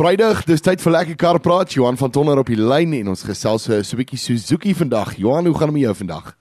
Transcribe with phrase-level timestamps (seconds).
[0.00, 1.74] Vrydag, dis tyd vir lekker kar praat.
[1.76, 5.18] Johan van Tonner op die lyn en ons gesels so 'n bietjie Suzuki vandag.
[5.20, 6.36] Johan, hoe gaan dit met jou vandag?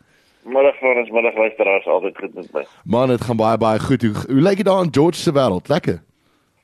[0.45, 2.63] Middag vir ons, middag luisteraars, altyd goed met my.
[2.85, 4.01] Man, dit gaan baie baie goed.
[4.01, 5.67] Hoe, hoe lyk dit daar in George se wêreld?
[5.67, 5.99] Lekker.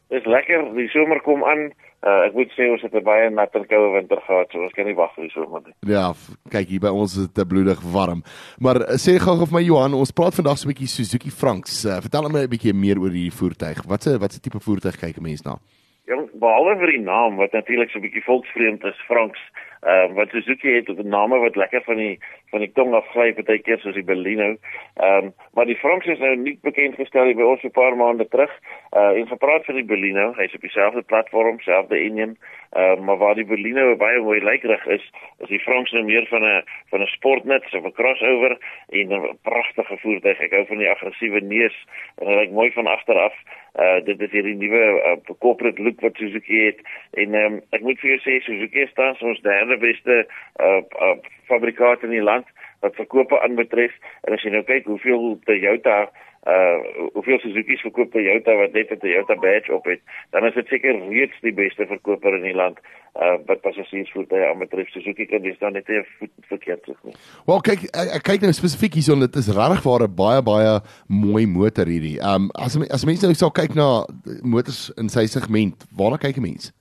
[0.08, 0.73] Dis lekker.
[0.76, 1.73] Die somer kom aan.
[2.08, 4.72] Uh, ek moet sê ons het 'n baie nat en koue winter gehad, so ons
[4.72, 5.76] kan nie wag vir die somer nie.
[5.92, 6.14] Ja,
[6.50, 8.24] kyk hier by ons is dit bloedig warm.
[8.60, 11.84] Maar uh, sê gou vir my Johan, ons praat vandag so 'n bietjie Suzuki Franks.
[11.86, 13.84] Uh, vertel my 'n bietjie meer oor hierdie voertuig.
[13.84, 15.60] Watse watse tipe voertuig kyk 'n mens na?
[16.05, 19.41] Ja, behalwe vir die naam wat natuurlik so 'n bietjie volksvreemd is, Franks.
[19.81, 22.20] Ehm uh, wat Suzuki het op 'n name wat lekker van die
[22.52, 24.55] van die tong af gly baie keer soos die Baleno.
[24.95, 27.97] Ehm um, maar die Franks is nou nie bekend gestel by ons so 'n paar
[27.97, 28.53] maande terug.
[28.94, 32.35] Uh en gepraat van die Baleno, hy's op dieselfde platform, selfde engine.
[32.75, 35.03] Uh, maar waar die Baleno baie mooi lykerig is,
[35.39, 38.57] is die Franks nou meer van 'n van 'n sportnuts of 'n crossover
[38.89, 40.39] en 'n pragtige voertuig.
[40.39, 41.77] Ek hou van die aggressiewe neus
[42.17, 43.35] en hy lyk mooi van agter af.
[43.80, 46.80] Uh dit is hierdie nuwe uh, corporate look wat Suzuki het
[47.13, 50.27] en um, ek moet vir jou sê Suzuki staan ons derde beste
[50.59, 51.16] uh, uh
[51.47, 52.47] fabrikant in die land
[52.86, 56.05] wat verkope aanbetref en as jy nou kyk hoeveel Toyota
[56.45, 60.67] uh hoeveel Suzuki's verkoop Toyota wat net 'n Toyota badge op het, dan is dit
[60.67, 62.78] seker reeds die beste verkoper in die land
[63.17, 64.89] uh wat passasiersvoertuie aanbetref.
[64.89, 67.16] Suzuki kan dis dan net 'n voet verkeerd terug nie.
[67.45, 70.80] Wel kyk ek, ek kyk nou spesifiek hierson dit is regtig waar 'n baie baie
[71.08, 72.22] mooi motor hierdie.
[72.22, 74.06] Um as as mense nou sal kyk na
[74.44, 76.73] motors in sy segment, waarna kyk 'n mens?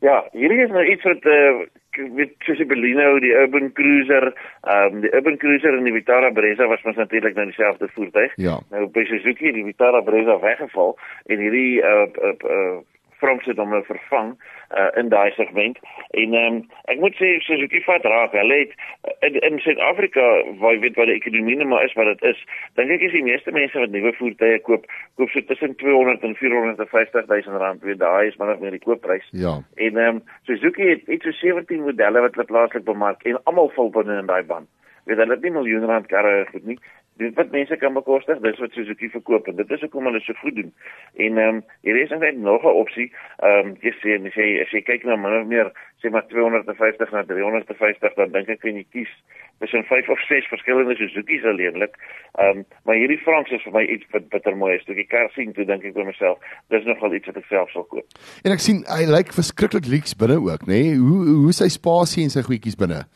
[0.00, 1.66] Ja, hierdie is nou iets wat uh
[2.16, 6.30] met soos die Baleno, die Urban Cruiser, ehm um, die Urban Cruiser en die Vitara
[6.30, 8.34] Brezza was mos natuurlik nou dieselfde voertuig.
[8.36, 8.58] Ja.
[8.70, 12.76] Nou by Suzuki die Vitara Brezza weggeval en hierdie uh uh, uh
[13.20, 14.34] Hom nou vervang
[14.76, 15.78] uh, in daai segment.
[16.10, 16.58] En um,
[16.92, 18.34] ek moet sê Suzuki vat raak.
[18.36, 18.74] Hulle het
[19.26, 20.24] in, in Suid-Afrika
[20.60, 22.42] waar jy weet wat die ekonomie nou maar is wat dit is
[22.78, 26.36] dink ek is die meeste mense wat nuwe voertuie koop koop so tussen 200 en
[26.38, 27.82] 450 000 rand.
[27.82, 29.28] Weet daai is maar nog meer die koopprys.
[29.32, 29.58] Ja.
[29.88, 33.92] En um, Suzuki het iets so 17 modelle wat hulle plaaslik bemark en almal val
[33.94, 34.68] binne in daai band.
[35.06, 36.80] Weet hulle het nie miljoen rand karre goed nie
[37.16, 40.36] dit wat mense kan bekostig, dis wat Suzuki verkoop en dit is hoekom hulle so
[40.42, 40.72] goed doen.
[41.26, 43.12] En ehm um, hier is net nog 'n opsie.
[43.38, 45.72] Ehm um, jy as jy as jy kyk na min of meer
[46.02, 49.12] sê maar 250 na 350 dan dink ek kan jy kies
[49.58, 51.96] tussen 5 of 6 verskillende Suzuki's alleenlik.
[52.38, 54.84] Ehm um, maar hierdie Franks is vir my iets wat bitter mooi is.
[54.84, 56.38] Toe ek kar sien, toe dink ek by myself,
[56.68, 58.06] dis nogal iets wat ek self sal koop.
[58.44, 60.82] En ek sien hy lyk verskriklik lyks binne ook, nê?
[60.82, 61.00] Nee?
[61.00, 63.06] Hoe hoe sy spasie en sy goedjies binne.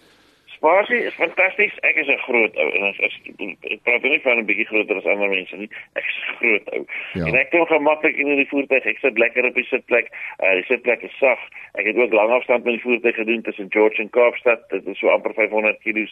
[0.61, 1.73] Spasie is fantasties.
[1.89, 5.07] Ek is 'n groot ou en as, ek praat nie van 'n bietjie groter as
[5.09, 5.71] ander mense nie.
[5.97, 6.85] Ek is groot ou.
[7.15, 7.25] Ja.
[7.27, 8.85] En ek kom gemaklik in die voertuig.
[8.85, 10.13] Ek sit lekker op die sitplek.
[10.45, 11.39] Uh, die sitplek is sag.
[11.81, 14.69] Ek het ook lang afstand met die voertuig gedoen tussen George en Kaapstad.
[14.69, 16.05] Dit is so amper 500 km.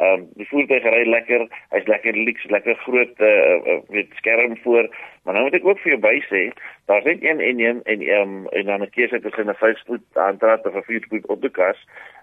[0.00, 1.48] Ehm um, die voertuig ry lekker.
[1.70, 4.88] Hy's lekker lyks, lekker groot uh, uh, met skerm voor.
[5.24, 6.46] Maar nou moet ek ook vir jou by sê,
[6.88, 10.66] daar's net een en een en ehm en dan 'n keuse tussen 'n 5-spoed aandraad
[10.66, 11.76] of 'n 4-spoed autokas.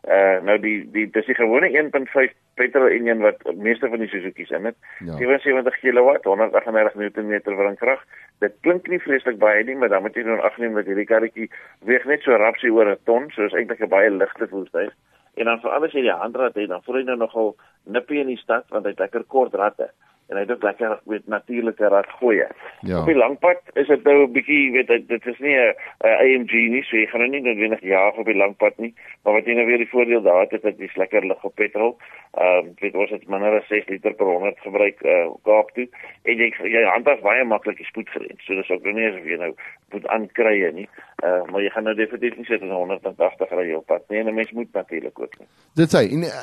[0.08, 4.54] Uh nou die die dis die gewone 1.5 petrol enjin wat meeste van die Suzuki's
[4.56, 4.78] in het.
[5.04, 5.18] Ja.
[5.20, 8.06] 77 kW, 138 Nm wringkrag.
[8.40, 11.50] Dit klink nie vreeslik baie nie, maar dan moet jy nou agneem dat hierdie karretjie
[11.90, 14.94] weeg net so rapsie oor 'n ton, so is eintlik 'n baie ligte voertuig.
[15.36, 18.28] En dan vir alles jy die handrad het, dan voel jy nou nogal nippie in
[18.28, 19.92] die stad want hy het lekker kort ratte
[20.28, 22.44] en hy het ook lekker met natuurlike rad gooi.
[22.82, 23.00] Ja.
[23.00, 26.54] Op die langpad is dit nou 'n bietjie weet dit, dit is nie 'n AMG
[26.74, 28.94] nie, so jy gaan nou nie noodwendig jaag op die langpad nie,
[29.24, 31.56] maar wat jy nou weer die voordeel daar het, is dat dit lekker lig op
[31.56, 31.98] petrol.
[32.34, 35.88] Ehm uh, weet ons het minder as 6 liter per 100 gebruik uh, Kaap toe
[36.24, 38.46] en jy jy handhaaf baie maklik die spoedgrens.
[38.46, 39.54] So dis ook nou nie asof jy nou
[39.92, 40.88] moet aankrye nie.
[41.24, 44.20] Uh, maar jy gaan nou definitief nie sit in 180 ry op pad nie.
[44.20, 45.48] En 'n mens moet natuurlik ook nie.
[45.76, 46.02] Dit sê,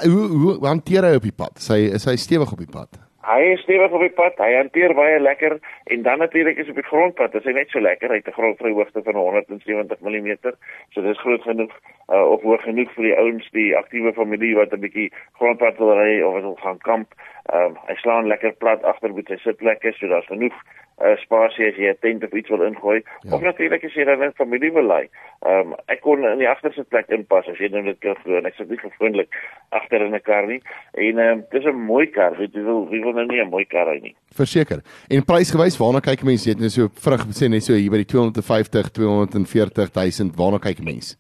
[0.09, 1.59] hoe hoe hanteer hy op die pad?
[1.59, 3.14] Sy is hy stewig op die pad?
[3.25, 4.37] Hy is stewig op die pad.
[4.37, 5.57] Hy hanteer baie lekker
[5.95, 7.33] en dan natuurlik is op die grondpad.
[7.33, 8.11] Dit is net so lekker.
[8.13, 10.37] Hy het 'n grondvryhoogte van 170 mm.
[10.93, 11.73] So dis groot genoeg
[12.13, 15.95] uh, of hoog genoeg vir die ouens, die aktiewe familie wat 'n bietjie grondpad wil
[15.97, 17.09] ry of wil gaan kamp.
[17.53, 20.55] Ehm um, hy slaan lekker plat agter met sy sitplekke, so daar's genoeg
[21.03, 23.35] uh, spasie as jy 'n tent of iets wil ingooi ja.
[23.35, 25.09] of natuurlik as jy dan 'n familie wil lei.
[25.43, 28.39] Ehm um, ek kon in die agterste plek inpas as jy nou dit kan glo.
[28.39, 29.35] Ek sit nie gewoonlik
[29.71, 30.61] agter in 'n kar nie.
[30.95, 32.37] En ehm um, dis 'n mooi kar.
[32.39, 34.15] Weet jy wil wie wil nou nie 'n mooi kar hê nie.
[34.35, 34.83] Verseker.
[35.11, 36.49] En prysgewys, waarna kyk mense?
[36.49, 40.59] Jy het net so vrug sê net so hier by die 250 240 000, waarna
[40.59, 41.17] kyk mense?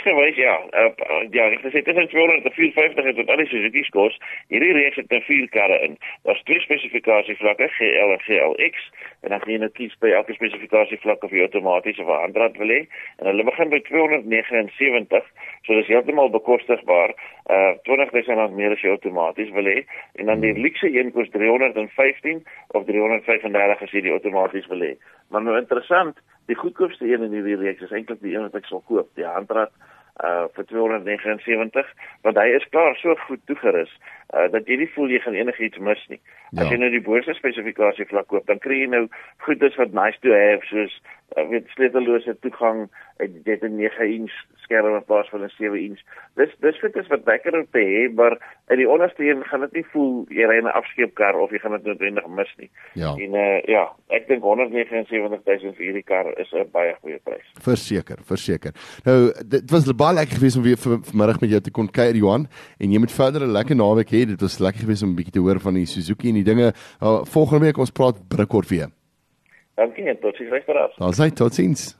[0.00, 0.54] Prysgewys ja.
[0.72, 4.16] Uh, ja, ek sê tussen 200 en 450 het dit al die Suzuki kos.
[4.48, 5.98] Hierdie reeks het 'n vier karre in.
[6.24, 8.76] Daar's twee spesifikasie vlakke, GL en GLX
[9.20, 12.22] en dan gaan jy nou kies by elke spesifikasie vlak of jy outomaties of 'n
[12.24, 12.80] ander wil hê
[13.18, 15.26] en hulle begin by 279
[15.66, 17.14] so dis heeltemal bekostigbaar
[17.50, 21.28] uh 20000 rand meer as jy outomaties wil hê en dan die luxe een kos
[21.36, 24.96] 315 of 335 as jy die outomaties wil hê
[25.28, 28.72] maar nou interessant die goedkoopste een in hierdie reeks is eintlik die een wat ek
[28.72, 29.72] sal koop die handrat
[30.28, 31.92] uh vir 279
[32.24, 33.92] want hy is klaar so goed toegerus
[34.34, 36.20] uh dat jy nie voel jy gaan enigiets mis nie.
[36.50, 36.62] Ja.
[36.62, 39.06] As jy nou die boonste spesifikasie vlak koop, dan kry jy nou
[39.46, 40.94] goedes wat nice to have soos
[41.36, 42.88] uh, weet sleutellose toegang,
[43.18, 44.34] jy het 'n 9 inch
[44.70, 46.00] skerm in plaas van 'n 7 inch.
[46.34, 48.38] Dis dis is wat lekker om te hê, maar
[48.68, 51.72] in die onderste een gaan dit nie voel jy ry 'n afskeepkar of jy gaan
[51.72, 52.70] dit noodwendig mis nie.
[52.94, 53.14] Ja.
[53.14, 57.46] En uh ja, ek dink 179000 vir hierdie kar is 'n baie goeie prys.
[57.62, 58.72] Verseker, verseker.
[59.04, 62.46] Nou dit was baie lekker geweest om weer vanmiddag met jou te kon kuier Johan
[62.78, 64.19] en jy moet verder 'n lekker naweek hê.
[64.26, 66.72] Dit was lekker geweest om 'n bietjie te hoor van die Suzuki en die dinge.
[67.02, 68.88] Uh, volgende week ons praat binnekort weer.
[69.74, 70.94] Dankie en totsiens regteraf.
[70.96, 71.96] Daar's hy, totsiens.